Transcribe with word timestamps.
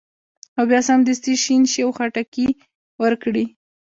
او 0.57 0.63
باید 0.69 0.87
سمدستي 0.89 1.33
شین 1.43 1.61
شي 1.71 1.81
او 1.85 1.91
خټکي 1.97 2.47
ورکړي. 3.03 3.45